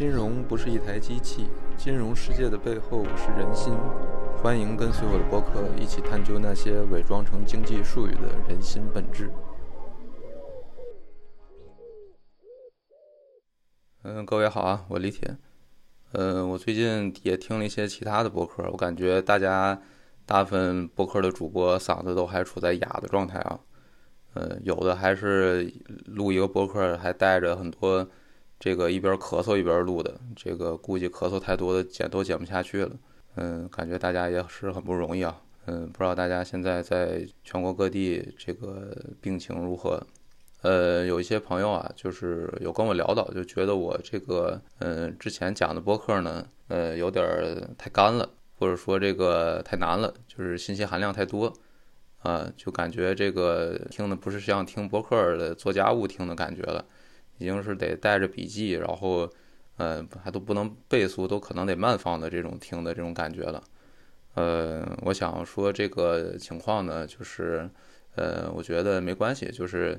[0.00, 3.74] 金融不是一台机器，金融世界的背后是人心。
[4.38, 9.30] 欢迎跟随我的博客一起探究那些伪装成经济术语的人心本质。
[14.04, 15.36] 嗯，各位好啊，我李铁。
[16.12, 19.78] 嗯，我最近也听了一些其他的博客，我感觉大家
[20.24, 23.60] 大部分博客的主播嗓子都还处在哑的状态啊。
[24.32, 25.70] 呃，有的还是
[26.06, 28.08] 录一个博客，还带着很多
[28.60, 32.92] 这个一边咳嗽一边录的，这个估计咳嗽太多的剪都剪不下去了。
[33.36, 35.40] 嗯，感觉大家也是很不容易啊。
[35.66, 40.06] 嗯，不知道大家现在在全国各地这个病情如何？
[40.62, 47.24] 呃，有一些朋友啊，就是有跟我聊到，就觉得我这个嗯之前讲的播客呢，呃，有点
[47.78, 51.50] 太干了，或者说这个太难了，就是信息含量太多。
[52.18, 56.84] 啊，就感觉这个听的不是像听博客的做家务听的感觉了，
[57.40, 59.28] 已经是得带着笔记，然后，
[59.78, 63.64] 呃，还都不能倍速，都可能得慢放的这种听的这种感觉了。
[64.34, 67.68] 呃，我想说这个情况呢，就是，
[68.14, 69.98] 呃，我觉得没关系，就是，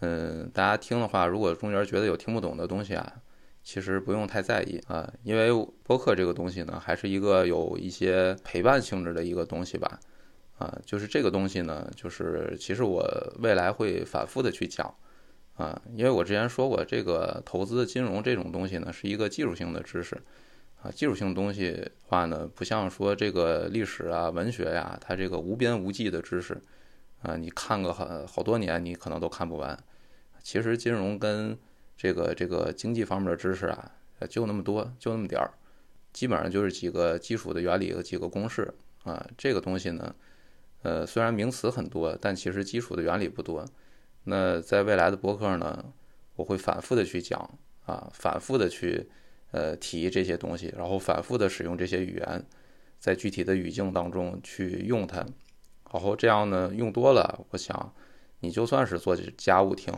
[0.00, 3.12] 嗯，大家听的话，如果中间觉得有听不懂的东西啊，
[3.64, 5.50] 其实不用太在意啊，因为
[5.82, 9.98] 播客这个东西呢，还是一个有一些陪伴性质的一个东西吧。
[10.58, 13.02] 啊，就是这个东西呢，就是其实我
[13.40, 14.94] 未来会反复的去讲，
[15.54, 20.20] 啊，因为我之前说过，这个投资金融这种东西呢，是一个技术性的知识，
[20.82, 26.58] 啊，技术性东西话呢，不像说这个历史啊、文学呀，它这个无边无际的知识，
[27.20, 29.78] 啊，你看个好好多年，你可能都看不完。
[30.42, 31.56] 其实金融跟
[31.96, 33.92] 这个这个经济方面的知识啊，
[34.30, 35.52] 就那么多，就那么点儿，
[36.12, 38.72] 基本上就是几个基础的原理和几个公式，
[39.04, 40.14] 啊，这个东西呢。
[40.82, 43.64] 呃，虽然名词很多，但其实基础的原理不多。
[44.24, 45.84] 那在未来的博客呢，
[46.36, 47.38] 我会反复的去讲
[47.86, 49.08] 啊，反复的去
[49.50, 52.44] 呃提这些东西，然后反复的使用这些语言，
[52.98, 55.18] 在具体的语境当中去用它。
[55.92, 57.92] 然后这样呢，用多了，我想
[58.40, 59.92] 你就算是做家务听，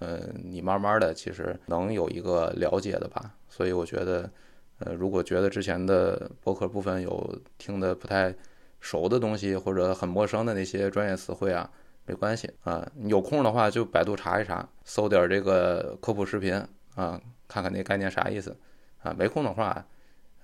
[0.00, 3.34] 嗯，你慢慢的其实能有一个了解的吧。
[3.48, 4.30] 所以我觉得，
[4.78, 8.34] 呃，如果觉得之前的博客部分有听的不太。
[8.78, 11.68] 熟的东西或者很陌生的那些专业词汇啊，
[12.06, 12.90] 没关系啊。
[13.04, 16.54] 有空的话就百度查一查，搜点这个科普视频
[16.94, 18.56] 啊，看看那概念啥意思
[19.02, 19.14] 啊。
[19.18, 19.84] 没空的话，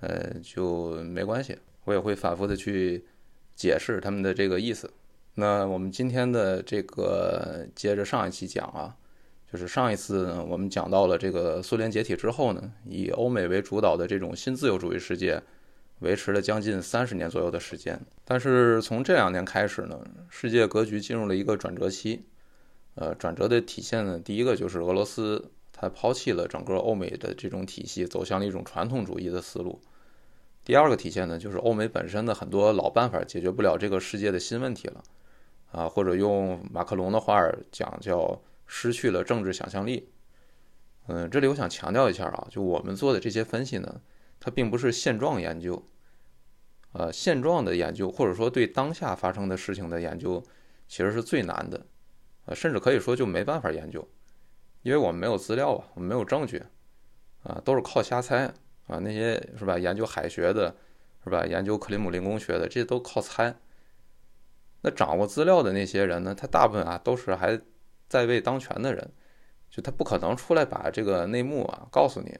[0.01, 3.03] 呃，就没关系，我也会反复的去
[3.55, 4.91] 解释他们的这个意思。
[5.35, 8.95] 那我们今天的这个接着上一期讲啊，
[9.51, 15.41] 就是上一次呢，我们讲到了这个苏联解体之后呢，以欧美为主导的这种新自由主义世界。
[16.03, 19.99] 维持了将近三十年左右的时间，但是从这两年开始呢，
[20.29, 22.25] 世界格局进入了一个转折期。
[22.95, 29.81] 呃，转折的体现呢，第一个就是俄罗斯，它抛弃了整个欧美的这种体系，走向了一种传统主义的思路。
[30.63, 35.03] 第二个体现呢，就是欧美本身的很多老办法解决不了这个世界的新问题了，
[35.71, 37.41] 啊，或者用马克龙的话
[37.71, 40.07] 讲，叫失去了政治想象力。
[41.07, 44.01] 嗯，这里我想强调一下啊，就我们做的这些分析呢，
[44.39, 45.83] 它并不是现状研究。
[46.93, 50.43] 呃，现状的研究，或者说对当下发生的事情的研究，
[50.87, 51.85] 其实是最难的，
[52.45, 54.07] 呃，甚至可以说就没办法研究，
[54.83, 56.63] 因为我们没有资料啊，我们没有证据，
[57.43, 58.45] 啊，都是靠瞎猜
[58.87, 59.79] 啊，那些是吧？
[59.79, 60.75] 研究海学的，
[61.23, 61.45] 是吧？
[61.45, 63.55] 研究克里姆林宫学的，这都靠猜。
[64.81, 67.59] 那掌握资料的那些人呢，他大部分啊都是还
[68.07, 69.11] 在位当权的人，
[69.69, 72.37] 就他不可能出来把这个内幕啊告诉你，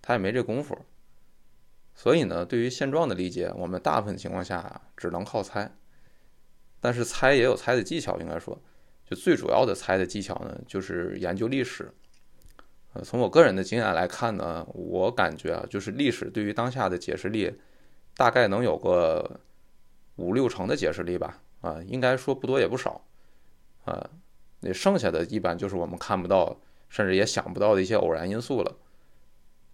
[0.00, 0.78] 他也没这功夫。
[1.98, 5.68] 所以呢，对于现状的理解，我们大部分情况下只能靠猜。
[6.80, 8.56] 但是猜也有猜的技巧，应该说，
[9.04, 11.92] 就最主要的猜的技巧呢，就是研究历史。
[12.92, 17.52] 呃，从我个人的经验来看呢，我感觉啊，就是历史对于当下的解释力，
[18.14, 19.40] 大概能有个
[20.14, 21.42] 五六成的解释力吧。
[21.62, 23.04] 啊，应该说不多也不少。
[23.84, 24.08] 啊，
[24.60, 28.76] 那剩下的一般就是我们看不到，甚至也想不到的一些偶然因素了。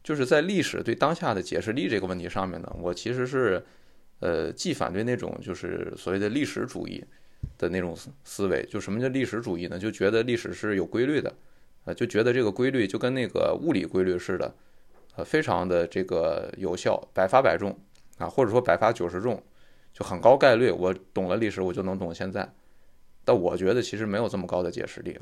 [0.04, 3.64] 就是在历史对当下的解释力这个问题上面呢，我其实是，
[4.20, 7.02] 呃，既反对那种就是所谓的历史主义
[7.56, 9.78] 的那种思维，就什么叫历史主义呢？
[9.78, 11.34] 就觉得历史是有规律的，
[11.86, 14.54] 呃，就觉得这个规律就跟那个物理规律似的，
[15.16, 17.74] 呃，非常的这个有效，百发百中
[18.18, 19.42] 啊，或者说百发九十中，
[19.94, 22.46] 就很高概率，我懂了历史，我就能懂现在。
[23.24, 25.18] 但我觉得其实没有这么高的解释力，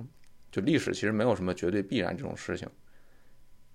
[0.51, 2.69] 就历史其实没有什么绝对必然这种事情。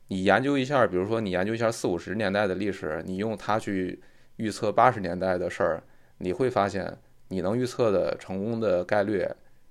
[0.10, 4.02] 你研究一下，比如说你研究一下四五十年代的历史，你用它去
[4.38, 5.84] 预测八十年代的事儿，
[6.20, 9.28] 你会发现你能预测的成功的概率，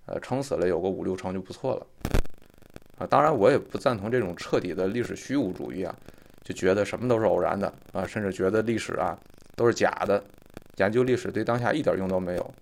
[0.07, 1.87] 呃，撑死了有个五六成就不错了。
[2.99, 5.95] 啊，当然我也不赞同这种彻底的历史虚无主义啊，
[6.43, 9.19] 就觉得什么都是偶然的啊，甚至觉得历史啊
[9.55, 10.23] 都是假的，
[10.77, 12.55] 研究历史对当下一点用都没有。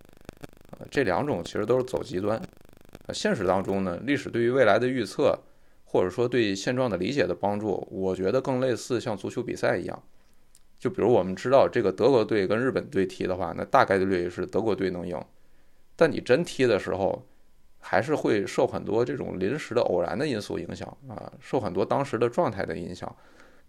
[0.89, 2.37] 这两种其实都是走极端。
[3.07, 5.37] 啊，现实当中呢，历史对于未来的预测，
[5.85, 10.03] 或者说对现状的理解的帮助，我觉得更类似像足球比赛一样。
[10.77, 15.17] 就比如我们知道这个德国队跟日本队踢的话，那大概率是德国队能赢。
[15.95, 17.25] 但你真踢的时候，
[17.79, 23.15] 还是会受很多这种临时的偶然的因素影响啊，受很多当时的状态的影响。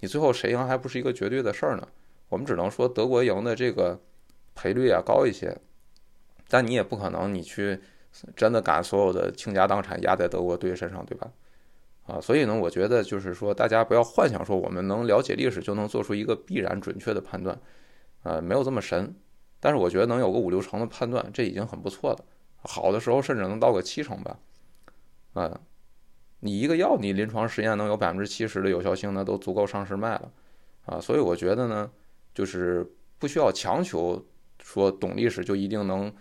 [0.00, 1.86] 你最后谁赢还不是一个绝对的事儿呢？
[2.28, 4.00] 我们只能说德国赢的这个
[4.54, 5.56] 赔率啊高一些，
[6.48, 7.78] 但你也不可能你去
[8.34, 11.30] 真的敢所有的倾家荡产压在德国队身上，对吧？
[12.06, 17.58] 啊，所以呢，我觉得就是说大家不要幻想说我们能了解历史就能做出一个必然准确的判断，
[18.22, 19.14] 啊，没有这么神。
[19.58, 22.24] 但是我觉得能有个五六成的判断，这已经很不错了。
[22.62, 24.38] 好的时候甚至能到个七成吧。
[25.32, 25.60] 啊，
[26.40, 30.32] 你一个药，你临床实验能有百分之七十的有效性，那都足够上市卖了。
[30.84, 31.90] 啊，所以我觉得呢，
[32.32, 32.88] 就是
[33.18, 34.24] 不需要强求
[34.62, 36.14] 说懂历史就一定能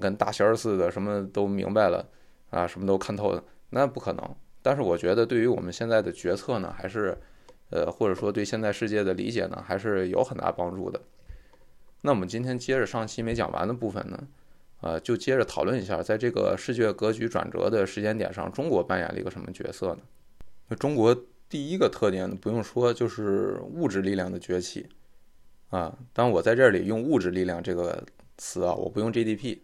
[0.00, 2.04] 跟大仙儿似的什么都明白了
[2.50, 4.36] 啊，什么都看透的，那不可能。
[4.62, 7.16] 但是我觉得对于我们现在的决策呢，还是
[7.70, 11.00] 呃或者说对现在世界的理解呢，还是有很大帮助的。
[12.02, 14.28] 那我们今天接着上期没讲完的部分呢，
[14.80, 20.00] 呃，就接着讨论一下，在这个世界格局转折的时间点上，中国扮演了一个什么角色呢？
[20.68, 21.16] 那中国
[21.48, 24.88] 第一个特点不用说，就是物质力量的崛起
[25.70, 25.98] 啊。
[26.12, 28.04] 当我在这里用物质力量这个
[28.36, 29.58] 词啊，我不用 GDP，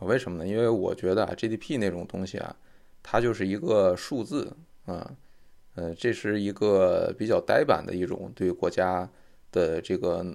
[0.00, 0.46] 为什么呢？
[0.46, 2.56] 因为我觉得啊，GDP 那种东西啊，
[3.04, 4.56] 它就是一个数字
[4.86, 5.14] 啊，
[5.76, 9.08] 呃，这是一个比较呆板的一种对国家。
[9.54, 10.26] 的这个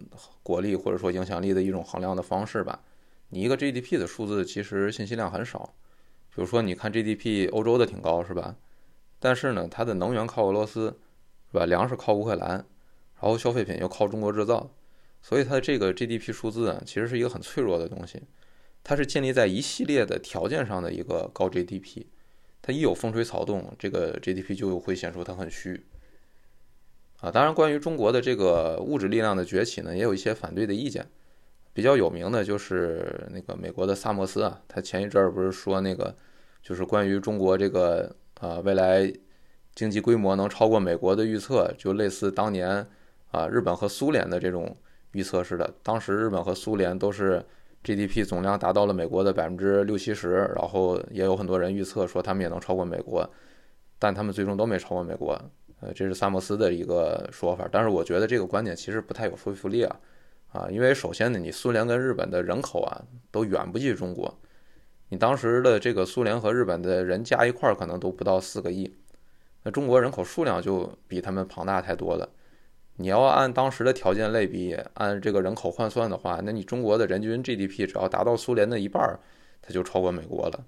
[0.42, 2.82] 国力或者说影响力的一种衡量的方式吧。
[3.28, 5.74] 你一个 GDP 的数字其实信息量很少。
[6.34, 8.56] 比如说，你看 GDP，欧洲的挺高是吧？
[9.20, 10.98] 但是呢，它的能源靠俄罗斯
[11.52, 11.66] 是吧？
[11.66, 12.66] 粮食靠乌克兰，然
[13.16, 14.72] 后消费品又靠中国制造，
[15.22, 18.22] 所以它的这个 GDP 数字啊，其实是一个很脆弱的东西。
[18.86, 22.06] 它是建立在一系列的条件上的一个高 GDP。
[22.62, 25.86] 它一有风吹草动，这个 GDP 就会显出它很虚。
[27.22, 31.06] 啊，当然，关于中国的这个物质力量的崛起呢，也有一些反对的意见。
[31.74, 36.16] 比较有名的就是那个美国的萨默斯啊，他前一阵儿不是说那个，
[36.62, 39.12] 就是关于中国这个啊未来
[39.76, 42.86] 经济规模能超过美国的预测，就类似当年
[43.32, 44.76] 啊日本和苏联的这种
[45.12, 45.74] 预测似的。
[45.84, 47.46] 当时日本和苏联都是
[47.84, 53.28] GDP 总量达到了美国的百分之六七十，然后也有很多人预测说他们也能超过美国，
[53.98, 55.40] 但他们最终都没超过美国。
[55.82, 60.00] 呃，这是萨默斯的一个说法，但是我觉得这个观点其实不太有说服力啊，
[60.52, 64.38] 啊，因为首先呢，你苏联跟日本的人口啊都远不及中国，
[65.08, 68.94] 你当时的这个苏联和日本的人加一块可能都不到四个亿，
[69.64, 72.28] 那中国人口数量就比他们庞大太多了，
[73.00, 79.20] 你要按当时的条件类比，按这个人口换算的话，那你中国的人均 GDP 只要达到苏联的一半儿，
[79.62, 80.66] 它就超过美国了，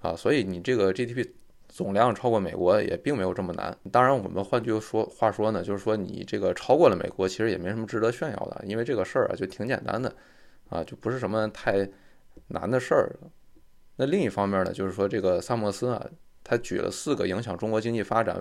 [0.00, 1.28] 啊，所以你这个 GDP。
[1.66, 3.76] 总量超过美国也并没有这么难。
[3.90, 10.14] 当然，我们换句说话说呢，就是说你这个超过了美国，其实也没什么值得炫耀的，因为这个事儿啊就挺简单的，
[10.68, 11.88] 啊就不是什么太
[12.46, 13.18] 难的事儿。
[13.96, 16.06] 那另一方面呢，就是说这个萨默斯啊，
[16.44, 18.40] 他举了四个影响中国经济发展，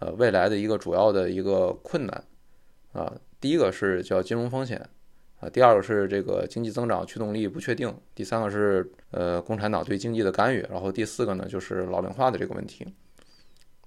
[0.00, 2.24] 呃未来的一个主要的一个困难，
[2.96, 4.88] 啊第一个是叫金融风险。
[5.38, 12.86] 啊，第二个是这个经济增长驱动力不确定，第三个是呃共产党对经济的干预，然后第四个呢就是老龄化的这个问题。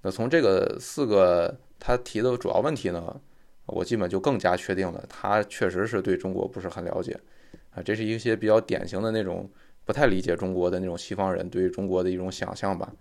[0.02, 3.20] 那从这个四个他提的主要问题呢，
[3.66, 7.18] 我基本就更加确定了，他确实是对中国不是很了解
[7.74, 9.50] 啊，这是一些比较典型的那种
[9.84, 12.92] 不太理解中国的那种西方人对于中国的一种想象吧。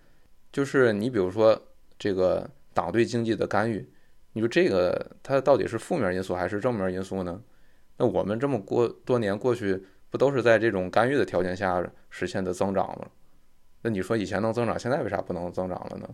[0.52, 1.56] 就是你比如说
[2.00, 3.88] 这个党对经济的干预，
[4.34, 7.42] 你说这个它到底是负面因素还是正面因素呢？
[7.98, 13.08] 那我们这么过多年过去，不都是在这种干预的条件下实现的增长吗？
[13.82, 16.10] 那你说以前能增长，现在为啥不能增长了呢？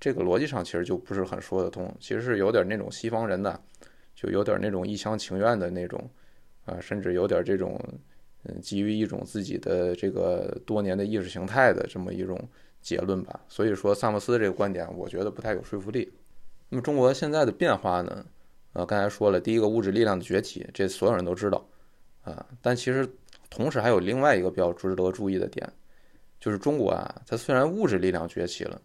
[0.00, 3.60] 这个逻辑上其实就不是很说得通，其实是有点那种西方人的，
[4.14, 6.08] 就有点那种一厢情愿的那种，
[6.64, 7.80] 啊，甚至有点这种，
[8.44, 12.40] 嗯，基于一种自己的这个多年的意识形态的这么一种
[12.80, 13.40] 结论吧。
[13.48, 16.12] 所以说，萨默斯这个观点，我觉得不太有说服力。
[16.68, 18.26] 那么中国现在的变化呢？
[18.74, 21.66] 呃，刚才说了，第一个物质力量的崛起，这所有人都知道，
[22.22, 23.08] 啊，但其实
[23.48, 25.66] 同时还有另外一个比较值得注意的点，
[26.38, 28.80] 就是中国啊，它虽然物质力量崛起了，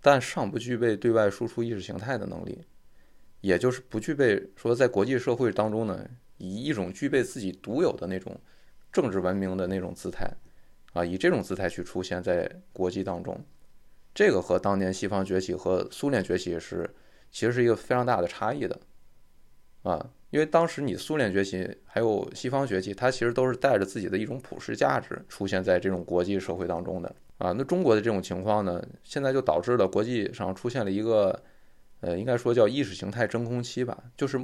[0.00, 2.64] 但尚不具备对外输出意识形态的能力，
[3.42, 8.34] 也就是不具备说在国际社会当中呢，以一种具备自己独有的那种
[8.90, 10.26] 政治文明的那种姿态，
[10.94, 13.38] 啊，以这种姿态去出现在国际当中，
[14.18, 16.92] 这个和当年西方崛起和苏联崛起是。
[17.30, 18.80] 其实是一个非常大的差异的，
[19.82, 27.52] 啊，因为当时你苏联崛起，还有西方崛起，它其实都是带着自己的一种普世价值出现在这种国际社会当中的啊。
[27.52, 31.38] 那中国的这种情况呢，现在就导致了国际上出现了一个，
[32.00, 34.40] 呃，应该说叫意识形态真空期吧，就是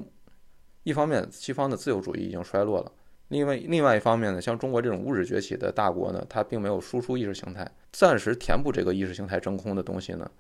[0.83, 2.93] 一方面西方的自由主义已经衰落了。
[3.29, 10.31] 另外，另外一方面呢，像中国这种物质崛起的大国呢，它并没有输出意识形态，暂时填补这个意识形态真空的东西呢，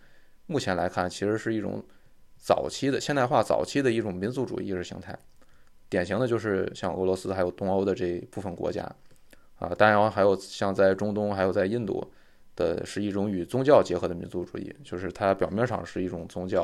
[0.47, 1.83] 目前来看，其实是一种
[2.37, 5.19] 早期的现代化早期的一种民族主义意识形态，
[5.88, 8.83] 典型的就是像俄罗斯还有东欧的这部分国家，
[9.57, 12.07] 啊，当然还有像在中东还有在印度
[12.55, 16.61] 的是一种与宗教结合的民族主义，就是它表面上是一种宗教，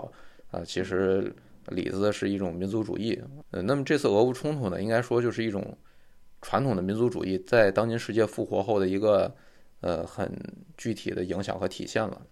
[0.51, 1.35] 啊，其实
[1.69, 3.19] 里子是一种民族主义。
[3.53, 5.77] 呃，那么这次俄乌冲突呢，应该说就是一种。
[6.43, 9.35] 传统的民族主义在当今世界复活后的一个
[9.81, 10.31] 呃很
[10.77, 12.23] 具体的影响和体现了。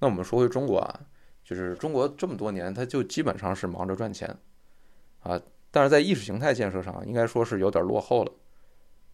[0.00, 1.00] 那我们说回中国啊，
[1.44, 4.36] 就是中国这么多年，它就基本上是忙着赚钱
[5.20, 5.40] 啊，
[5.70, 8.32] 但是在意识形态建设上，应该说是有点落后了。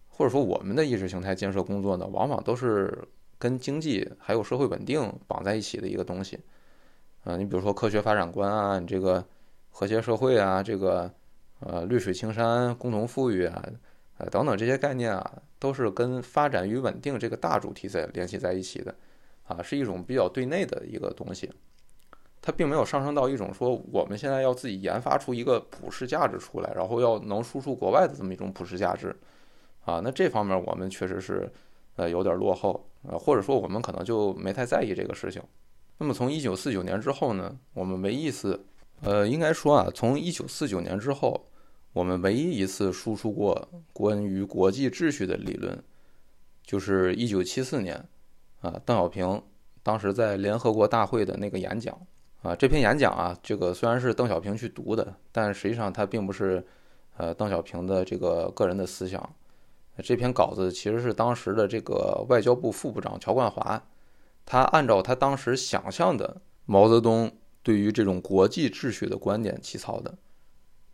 [0.08, 3.06] 或者说，我们的意识形态建设工作呢，往往都是
[3.38, 6.38] 跟经济还有社会稳定绑在一起的一个东西
[7.24, 7.36] 啊。
[7.36, 9.24] 你比如说科学发展观啊，你这个
[9.70, 11.10] 和谐社会啊，这个
[11.60, 13.64] 呃绿水青山、共同富裕啊。
[14.20, 18.94] 呃，等等这些概念啊，都是跟发展与稳定这个大主题在联系在一起的，
[19.44, 21.50] 啊，是一种比较对内的一个东西，
[22.42, 29.16] 它并没有上升到一种说我们现在要自己研发出一个普世价值出来，然后要能输出国外的这么一种普世价值，
[29.86, 31.50] 啊，那这方面我们确实是
[31.96, 35.42] 呃有点落后，呃，或者说我们可能就没太在意这个事情。
[35.96, 38.62] 那么从一九四九年之后呢，我们唯一一次，
[39.00, 41.46] 呃，应该说啊，从一九四九年之后。
[41.92, 45.82] 我们唯一一次输出过关于国际秩序的理论，
[46.62, 48.08] 就是一九七四年，
[48.60, 49.42] 啊，邓小平
[49.82, 51.98] 当时在联合国大会的那个演讲，
[52.42, 56.64] 啊，这篇演讲啊，这个虽然是邓小平去读的，但实际上它并不是，
[57.16, 59.34] 呃，邓小平的这个个人的思想，
[59.98, 63.82] 这篇稿子其实是当时的这个外交部副部长乔冠华，
[64.46, 67.32] 他按照他当时想象的毛泽东
[67.64, 70.16] 对于这种国际秩序的观点起草的。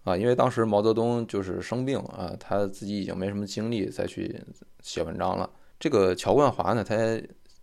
[0.07, 4.41] 啊，因为当时毛泽东就是生病啊，他自己已经没什么精力再去
[4.81, 5.51] 写文章了。
[5.81, 6.97] 这个乔冠华呢，他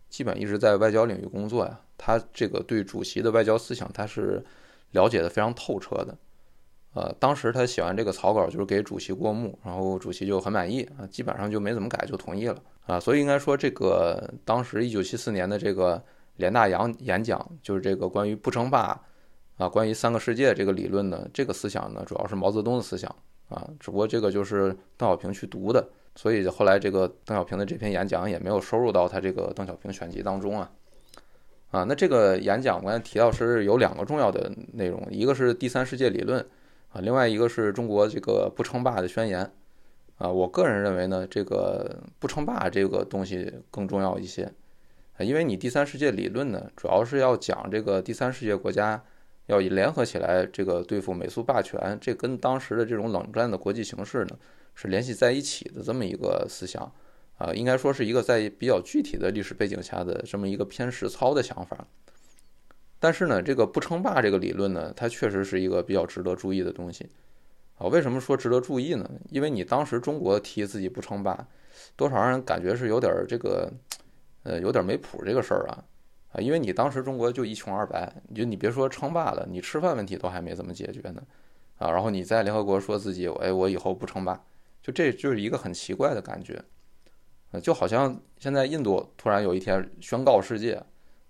[0.10, 4.44] 基本一直在外交领域工作呀，他这个对主席的外交思想他是
[4.92, 6.18] 了解的非常透彻的。
[6.96, 13.00] 呃，当时他写完这个草稿就是给主席过目，然后主席就很满意啊，基本上就没怎么改就同意了啊。
[13.00, 16.04] 所以应该说，这个当时一九七四年的这个
[16.36, 19.02] 联大演演讲，就是这个关于不称霸。
[19.58, 23.16] 啊，关于三个世界这个理论呢，这个思想呢，主要是毛泽东的思想
[23.50, 30.72] 啊，只不过这个就是邓小平去读的，所以后来这个邓小平的这篇演讲也没有收入到他这个《邓小平选集》当中啊。
[31.70, 36.44] 啊，那这个演讲我刚才提到是有两个重要的内容，一个是第三世界理论
[36.92, 39.52] 啊，另外一个是中国这个不称霸的宣言
[40.18, 40.28] 啊。
[40.28, 44.52] 我个人认为呢，这个不称霸这个东西更重要一些
[45.18, 49.04] 啊，因为你第三世界理论呢，主要是要讲这个第三世界国家。
[49.48, 54.38] 要以联合起来这个对付美苏霸权，这跟当时的这种冷战的国际形势呢
[54.74, 56.90] 是联系在一起的这么一个思想，
[57.38, 61.86] 啊，应该说是一个在比较具体的历史背景下的这么一个偏实操的想法。
[63.00, 67.10] 但是呢，这个不称霸这个理论呢，它确实是一个比较值得注意的东西，
[67.78, 69.12] 啊，为什么说值得注意呢？
[69.30, 71.46] 因为你当时中国提自己不称霸，
[71.98, 73.70] 多少让人感觉是有点这个，
[74.44, 75.84] 呃，有点没谱这个事儿啊。
[76.34, 81.22] 啊，因为你当时中国就一穷二白，你就你别说称霸了，你吃饭问题都还没怎么解决呢，
[81.78, 84.44] 啊，然后你在联合国说自己，哎，我以后不称霸，
[84.82, 86.60] 就这就是一个很奇怪的感觉，
[87.52, 90.82] 呃，就好像现在印度突然有一天宣告世界，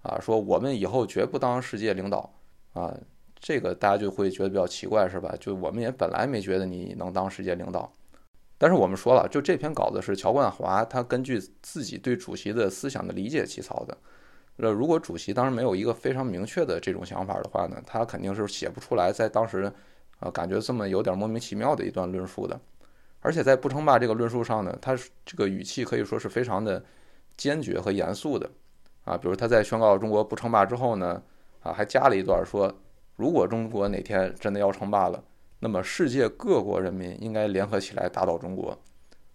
[0.04, 2.34] 啊，说我们以后绝不当世界领导，
[2.72, 2.98] 啊，
[3.38, 5.36] 这个大家就会觉得比较奇怪，是吧？
[5.38, 7.92] 就我们也本来没觉得你能当世界领导，
[8.58, 13.98] 但是我们说了，就这篇稿子是乔冠华他根据自己对主席的思想的理解起草的。
[14.56, 19.72] 那如果主席当时没有一个非常明确的这种想法的话呢，他肯定是写不出来在当时，
[20.20, 22.60] 呃，感觉这么有点莫名其妙的一段论述的。
[23.22, 24.96] 而且在不称霸这个论述上呢，他
[25.26, 26.84] 这个语气可以说是非常的
[27.36, 28.50] 坚决和严肃的。
[29.06, 31.22] 啊，比如他在宣告中国不称霸之后呢，
[31.62, 32.74] 啊，还加了一段说，
[33.16, 35.24] 如果中国哪天真的要称霸了，
[35.60, 38.78] 那么世界各国人民应该联合起来打倒中国。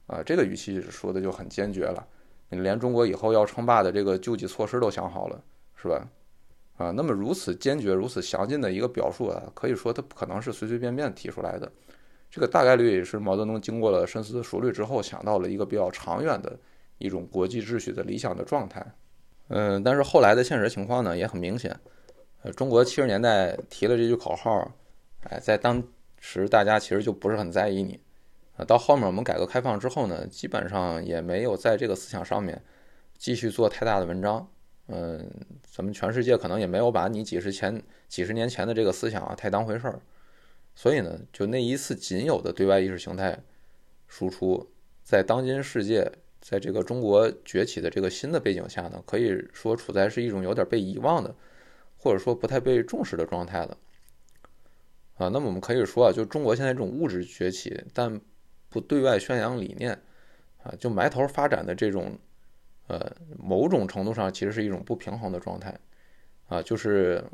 [0.06, 2.06] 啊，这个语气说的就很坚决了。
[2.50, 5.42] 你连中国以后要称霸的这个救济措施都想好了，
[5.76, 6.08] 是吧？
[6.76, 11.70] 啊，那么如此坚决、如此详尽的一个表述啊，可以说它不可能是随随便便提出来的。
[12.30, 16.56] 这个大概率也是毛泽东经过了深思熟虑之后想到了一个比较长远的
[16.98, 18.86] 一种国际秩序的理想的状态。
[19.48, 21.74] 嗯，但是后来的现实情况呢也很明显。
[22.42, 24.70] 呃，中国七十年代提了这句口号，
[25.24, 25.82] 哎，在当
[26.20, 27.98] 时，大家其实就不是很在意你。
[28.58, 32.60] 啊，到后面我们改革开放之后呢，基本上也没有在这个思想上面
[33.16, 34.46] 继续做太大的文章。
[34.88, 35.30] 嗯，
[35.70, 40.00] 咱们全世界可能也没有把你几十前几十年前的这个思想啊太当回事儿。
[40.74, 43.38] 所以呢，就那一次仅有的对外意识形态
[44.06, 44.70] 输出，
[45.04, 46.10] 在当今世界，
[46.40, 51.34] 在这个中国崛起的这个新的背景下呢，可以说处在是一种有点被遗忘的，
[51.96, 53.76] 或者说不太被重视的状态了。
[55.16, 58.20] 啊，那么我们可以说啊，就中国现在这种物质崛起，但
[58.70, 59.92] 不对外宣扬理念，
[60.62, 62.18] 啊，就埋头发展的这种，
[62.86, 65.78] 呃，某种程度上其实是一种不平衡的状态，
[66.48, 67.24] 啊，就是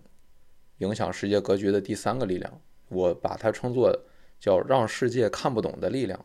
[0.78, 3.92] 影响世界格局的第三个力量，我把它称作
[4.38, 6.24] 叫让世界看不懂的力量，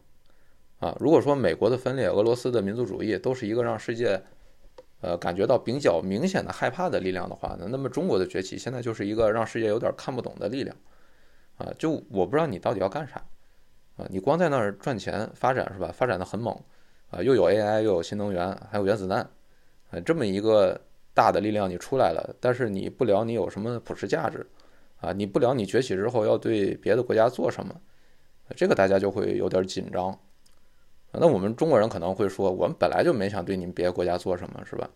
[0.80, 4.22] 啊，如果说美国的分裂、俄罗斯的民族主义都是一个让世界，
[5.02, 10.76] 呃，感觉到比较明显的害怕的力量的话呢，那么中国的崛起现在就是一个让世界有点看不懂的力量，
[11.58, 13.24] 啊，就我不知道你到底要干啥。
[14.00, 15.92] 啊，你光在那儿赚钱发展是吧？
[15.94, 16.58] 发展的很猛，
[17.10, 19.20] 啊，又有 AI，又有新能源，还有原子弹，
[19.92, 20.80] 啊，这么一个
[21.14, 24.48] 大的力量你出来了，但是你不聊你有什么普世价值，
[25.02, 27.76] 啊，你不聊你崛起之后要对别的国家做什么，
[28.56, 30.18] 这个大家就会有点紧张。
[31.12, 34.90] 那我们中国人可能会说，我们本来就没想对你们别的国家做什么，是吧？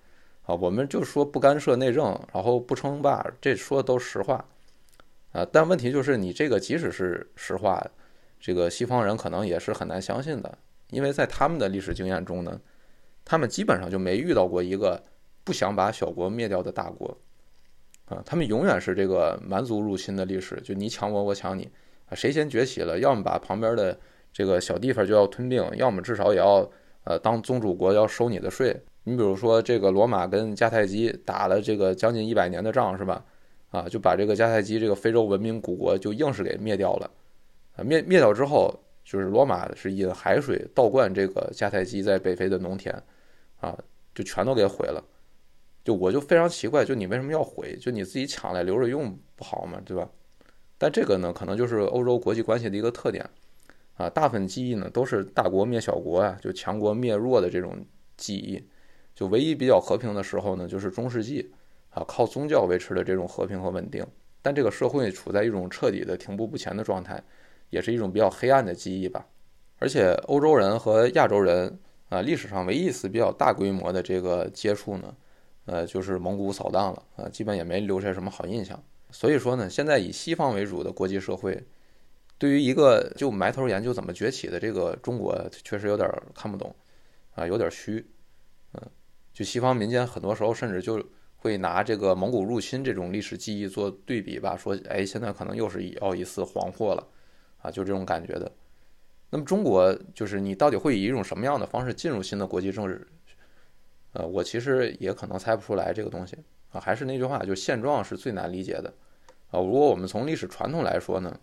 [0.44, 4.46] 啊，我们就说不干涉内政，然后不称霸，这说的都实话，
[5.34, 7.86] 啊，但问题就是你这个即使是实话。
[8.44, 10.58] 这个西方人可能也是很难相信的，
[10.90, 12.60] 因为在他们的历史经验中呢，
[13.24, 15.02] 他们基本上就没遇到过一个
[15.46, 17.18] 不想把小国灭掉的大国，
[18.04, 21.72] 啊，他们永远是这个蛮族入侵的历史，就你抢我，我抢你，
[22.08, 23.98] 啊，谁先崛起了，要么把旁边的
[24.34, 26.70] 这个小地方就要吞并，要么至少也要
[27.06, 28.78] 呃当宗主国要收你的税。
[29.06, 33.24] 你比如说这个罗马跟迦太基打了这个将近一百年的仗，是吧？
[33.70, 37.10] 啊，就把这个迦太基这个非洲文明古国就硬是给灭掉了。
[37.76, 42.94] 啊，灭灭掉之后，就是罗马是引海水倒灌这个迦太基在北非的农田，
[43.60, 43.78] 啊，
[44.14, 45.04] 就全都给毁了。
[45.84, 47.76] 就我就非常奇怪，就你为什么要毁？
[47.76, 49.82] 就你自己抢来留着用不好吗？
[49.84, 50.10] 对吧？
[50.78, 53.30] 但这个呢，可能就是欧洲国际关系的一个特点，
[53.96, 58.64] 啊，大部分记忆呢都是大国灭小国啊，就强国灭弱的这种记忆。
[59.14, 61.52] 就唯一比较和平的时候呢，就是中世纪，
[61.90, 64.06] 啊，靠宗教维持的这种和平和稳定。
[64.42, 67.22] 但这个社会处在一种彻底的停步不前的状态。
[67.74, 69.26] 也是一种比较黑暗的记忆吧，
[69.80, 75.16] 而且欧洲人和亚洲人啊，历史上唯一一次比较大规模的这个接触呢，
[75.66, 78.80] 呃，就是蒙古扫荡了啊，基本也没留下什么好印象。
[79.10, 81.66] 所以说呢，现在以西方为主的国际社会，
[82.38, 86.76] 对于一个就埋头研究怎么崛起的这个中国，确实有点看不懂
[87.34, 88.06] 啊，有点虚。
[88.74, 88.82] 嗯，
[89.34, 91.04] 就西方民间很多时候甚至就
[91.38, 97.08] 会拿这个蒙古入侵这种历史记忆做对比吧，说哎，现在可能又是要一次黄祸了。
[97.64, 98.52] 啊，就这种感觉的。
[99.32, 103.08] 那么中国就是你到底会以一种什么样的方式进入新的国际政治？
[104.12, 106.38] 呃，我其实也可能猜不出来这个东西
[106.72, 106.80] 啊。
[106.80, 108.94] 还是那句话，就现状是最难理解的
[109.50, 109.60] 啊。
[109.60, 111.36] 如果我们从历史传统来说呢，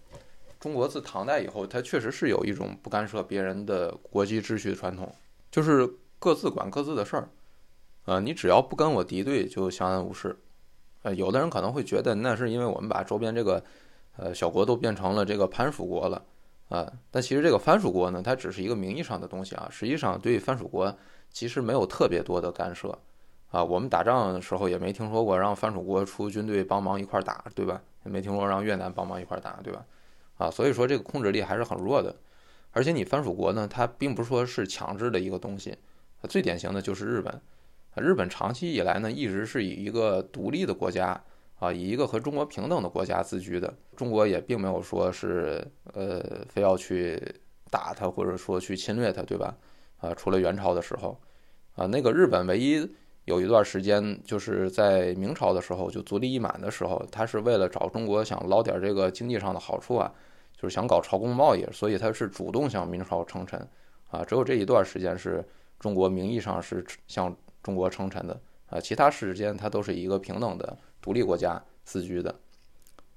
[0.60, 5.12] 中国自唐代以后，它确实是有一种不干涉别人的国际秩序的传统，
[5.50, 5.84] 就是
[6.20, 7.28] 各自管各自的事儿。
[8.04, 10.38] 呃，你只要不跟我敌对，就相安无事。
[11.02, 13.64] 呃，有的人可能会觉得，那是因为我们把周边这个。
[14.22, 16.22] 呃，小国都变成了这个藩属国了，
[16.68, 20.94] 啊，但其实这个藩属国呢，它只是一个名义上的东西啊，实际上对藩属国
[21.30, 22.98] 其实没有特别多的干涉，
[23.50, 27.80] 啊，我们打仗的时候也没听说过让藩属国出军队帮忙一块打，对吧？
[28.04, 29.86] 也没听说让越南帮忙一块打，对吧？
[30.36, 32.14] 啊，所以说这个控制力还是很弱的，
[32.72, 35.74] 而且你藩属国呢，它并不是说是强制的一个东西，
[36.28, 37.40] 最典型的就是日本，
[37.96, 41.18] 日本长期以来呢，一直是以一个独立的国家。
[41.60, 47.22] 啊，以一个和中国平等的国家自居的，中国也并没有说是呃非要去
[47.70, 49.54] 打他，或者说去侵略他，对吧？
[49.98, 51.20] 啊，除了元朝的时候，
[51.76, 52.90] 啊，那个日本唯一
[53.26, 60.10] 有一段时间就是在明朝的时候就足利义满的时候，他是为了找中国想捞点这个经济上的好处啊，
[60.56, 63.68] 就是想搞朝贡贸易，所以他是主动向明朝称臣，
[64.08, 65.46] 啊，只有这一段时间是
[65.78, 70.78] 中国名义上是向中国称臣的，啊，其他时间他都是一个平等的。
[71.00, 72.34] 独立国家自居的，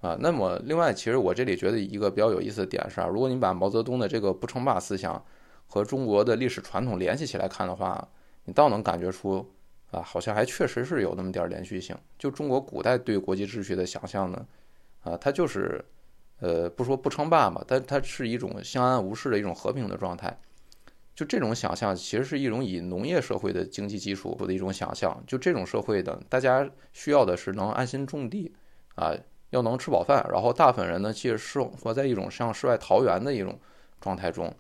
[0.02, 5.24] 啊，那么另外，其实我这里觉得一个比较有意思的点是啊，如果你把毛泽东的这个不称霸思想
[5.68, 8.08] 和中国的历史传统联系起来看的话，
[8.46, 9.54] 你倒能感觉出
[9.92, 11.96] 啊，好像还确实是有那么点连续性。
[12.18, 14.46] 就中国古代对国际秩序的想象呢，
[15.04, 15.84] 啊，它就是，
[16.40, 20.38] 呃，不说不称霸嘛，但它是一种相安无事的一种和平的状态。
[21.16, 25.24] 就这种想象，其实是一种以农业社会的经济基础的一种想象。
[25.28, 28.52] 就这种社会的，大家需要的是能安心种地，
[28.96, 29.14] 啊，
[29.52, 33.60] 要能吃饱饭，然后大部分人呢其实生活在一种像世外桃源的一种
[34.02, 34.52] 状态中，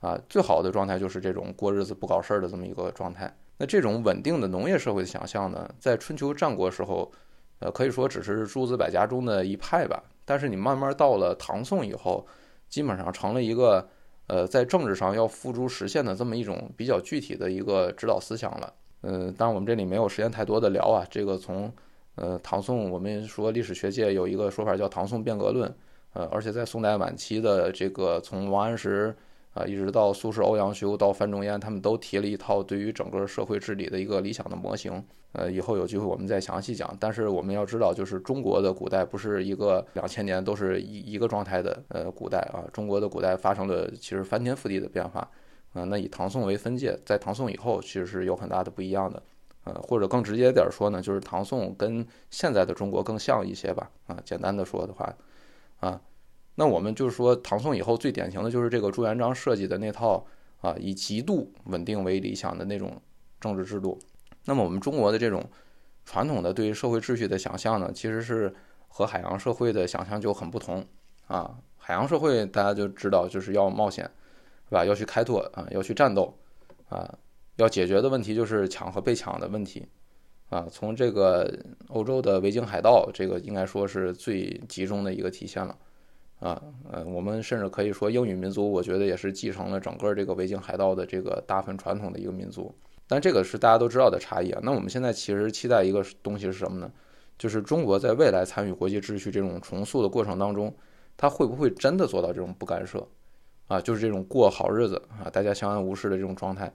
[0.00, 3.36] 啊，最好的状态就是这种过日子不搞事儿的这么一个状态。
[3.58, 7.10] 那这种稳定的农业社会的想象呢，在春秋战国时候，
[7.58, 10.02] 呃，可以说只是诸子百家中的一派吧。
[10.24, 12.26] 但是你慢慢到了唐宋以后，
[12.68, 13.88] 基本上成了一个
[14.26, 18.72] 呃，在政治上要付诸实现的这么一种比较具体的一个指导思想了。
[19.02, 21.06] 嗯，当然我们这里没有时间太多的聊啊。
[21.10, 21.72] 这个从
[22.16, 25.72] 呃唐宋，我们说历史学界有一个说法叫唐宋变革论，
[26.12, 29.14] 呃，而且在宋代晚期的这个从王安石。
[29.56, 35.02] 啊，一直到苏轼、欧阳修到范仲淹，他们都提了一套对于整个社会治理的一个理想的模型。
[35.32, 36.94] 呃，以后有机会我们再详细讲。
[37.00, 45.26] 但是我们要知道，就是中国的古代不是一个两千年都是一一个状态的呃古代啊，中国的古代发生了其实翻天覆地的变化。
[45.72, 49.22] 啊，那以唐宋为分界，在唐宋以后其实是有很大的不一样的。
[49.64, 53.90] 呃，或者更直接点说呢，就是唐宋跟现在的中国更像一些吧。
[54.06, 55.14] 啊，简单的说的话，
[55.80, 55.98] 啊。
[56.56, 60.26] 那我们就是说，唐宋以后最典型的就是这个朱元璋设计的那套
[60.62, 63.00] 啊，以极度稳定为理想的那种
[63.38, 63.98] 政治制度。
[64.46, 65.44] 那么我们中国的这种
[66.04, 68.54] 传统的对于社会秩序的想象呢，其实是
[68.88, 70.84] 和海洋社会的想象就很不同
[71.26, 71.58] 啊。
[71.76, 74.04] 海洋社会大家就知道就是要冒险，
[74.68, 74.84] 是吧？
[74.84, 76.34] 要去开拓啊，要去战斗
[76.88, 77.18] 啊，
[77.56, 79.86] 要解决的问题就是抢和被抢的问题
[80.48, 80.66] 啊。
[80.70, 81.52] 从这个
[81.88, 85.76] 欧洲的维京海盗，这个应该说是最集中的一个体现了。
[86.38, 92.74] 啊，呃，我们甚至可以说英语民族，我觉得也是继承了整个这个维京海盗的这个大分传统的一个民族。
[93.08, 94.60] 但这个是大家都知道的差异啊。
[94.62, 96.90] 那我们现在其实期待一个东西是什么呢？
[97.38, 100.74] 就是中国在未来参与国际秩序这种重塑的过程当中，
[101.16, 103.06] 它会不会真的做到这种不干涉？
[103.68, 106.66] 啊，就是这种过好日子啊，大家相安无事的这种状态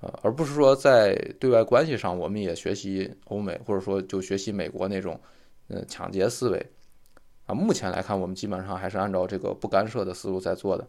[0.00, 5.20] 啊，而不是说在对外关系上我们也学习欧美，或者说就学习美国那种，
[5.68, 6.66] 呃，抢劫思维。
[7.54, 10.86] 目前来看，我们基本上还是按照这个不干涉的思路在做的，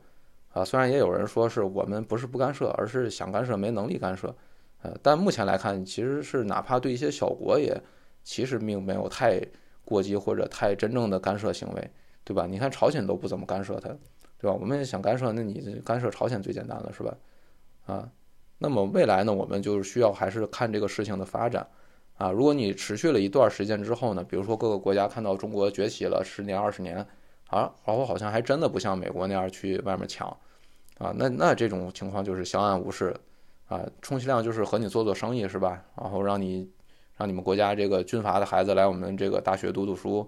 [0.53, 4.35] 啊，虽然也有人说是我们不是不干涉，而是想干涉没能力干涉，
[4.81, 7.75] 呃，但目前来看，其实是哪怕对一些小国也
[8.23, 9.41] 其实并没有太
[9.83, 11.91] 过激或者太真正的干涉行为，
[12.23, 12.45] 对吧？
[12.45, 13.89] 你看朝鲜都不怎么干涉他，
[14.37, 14.57] 对吧？
[14.59, 17.17] 我们也想干涉，那你干涉朝鲜最简单了，是吧？
[17.85, 18.09] 啊，
[18.59, 21.67] 那么未来呢，我们就是需要还是看这个事情的发展。
[22.23, 27.05] 啊，如果你持续了一段时间之后呢，比如说各个国家看到中国崛起了十年、二十年，
[27.47, 30.25] 啊，然后好像还真的不像美国那样去外面抢，
[30.99, 33.13] 啊，那那这种情况就是相安无事，
[33.67, 35.83] 啊，充其量就是和你做做生意是吧？
[36.01, 36.71] 然后让你
[37.17, 40.25] 让你们国家这个军阀的孩子来我们这个大学读读书，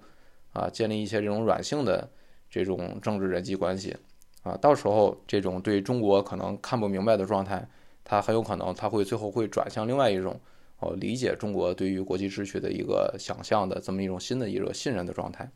[0.52, 2.10] 啊，建立一些这种软性的
[2.50, 3.96] 这种政治人际关系，
[4.44, 7.66] 啊，到时候这种对中国可能看不明白的状态，
[8.04, 10.38] 他很有可能他会最后会转向另外一种。
[10.86, 15.50] 哦，理解中国对于国际秩序的一个想象的这么一种新的一个信任的状态，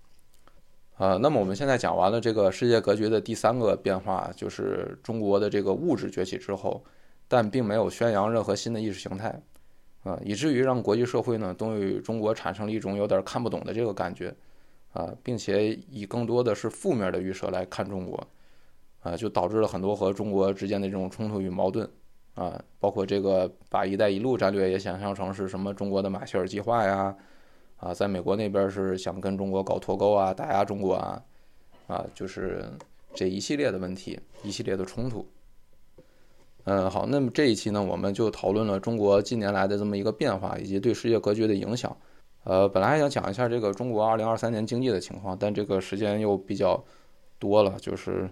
[0.98, 6.84] 呃，那么我们现在讲完了这个世界格局的第三个变化，就是中国的这个物质崛起之后，
[7.28, 9.40] 但并没有宣扬任何新的意识形态，
[10.04, 14.34] 啊，以至于让国际社会呢都与中国产生了一种有点看不懂的这个感觉，
[14.94, 18.28] 啊，并且以更多的是负面的预设来看中国，
[19.02, 21.88] 啊，就导致了很多和中国之间的这种冲突与矛盾。
[22.40, 27.14] 啊，包括这个把“一带一路”战略也想象成是什么中国的马歇尔计划呀？
[27.76, 31.22] 啊，在美国那边是想跟中国搞脱钩啊，打压中国啊，
[31.88, 32.64] 啊，就是
[33.14, 35.26] 这一系列的问题，一系列的冲突。
[36.64, 41.94] 嗯，好，那么这一期呢，我们就讨论了中国近年来的这么一个变化以及对世界格局的影响。
[42.46, 46.82] 呃，本来还想讲一下这个中国2023年经济的情况，但这个时间又比较
[47.38, 48.30] 多了，就是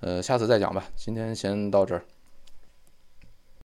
[0.00, 0.84] 呃，下次再讲吧。
[0.96, 2.02] 今天先到这儿。